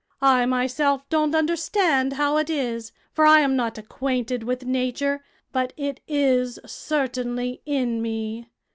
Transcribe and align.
I 0.23 0.47
myself 0.47 1.07
don't 1.09 1.35
understand 1.35 2.13
how 2.13 2.37
it 2.37 2.49
is, 2.49 2.91
for 3.13 3.23
I 3.27 3.41
am 3.41 3.55
not 3.55 3.77
acquainted 3.77 4.41
with 4.41 4.65
nature, 4.65 5.23
but 5.51 5.73
it 5.77 5.99
is 6.07 6.57
certainly 6.65 7.61
in 7.67 8.01
me. 8.01 8.47